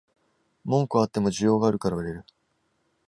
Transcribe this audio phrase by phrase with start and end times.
[0.65, 2.25] 文句はあっても需要があるから売れる